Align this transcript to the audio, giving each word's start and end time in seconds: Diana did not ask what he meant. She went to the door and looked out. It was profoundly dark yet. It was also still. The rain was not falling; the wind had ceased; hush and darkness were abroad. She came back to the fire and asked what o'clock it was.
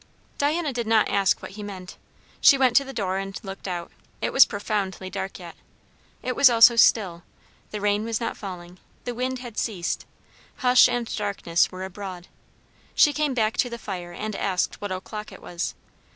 Diana 0.39 0.73
did 0.73 0.87
not 0.87 1.09
ask 1.09 1.43
what 1.43 1.51
he 1.51 1.61
meant. 1.61 1.95
She 2.39 2.57
went 2.57 2.75
to 2.77 2.83
the 2.83 2.91
door 2.91 3.17
and 3.19 3.39
looked 3.43 3.67
out. 3.67 3.91
It 4.19 4.33
was 4.33 4.45
profoundly 4.45 5.11
dark 5.11 5.37
yet. 5.37 5.53
It 6.23 6.35
was 6.35 6.49
also 6.49 6.75
still. 6.75 7.21
The 7.69 7.81
rain 7.81 8.03
was 8.03 8.19
not 8.19 8.35
falling; 8.35 8.79
the 9.03 9.13
wind 9.13 9.37
had 9.37 9.59
ceased; 9.59 10.07
hush 10.55 10.89
and 10.89 11.05
darkness 11.15 11.71
were 11.71 11.83
abroad. 11.83 12.29
She 12.95 13.13
came 13.13 13.35
back 13.35 13.57
to 13.57 13.69
the 13.69 13.77
fire 13.77 14.11
and 14.11 14.35
asked 14.35 14.81
what 14.81 14.91
o'clock 14.91 15.31
it 15.31 15.39
was. 15.39 15.75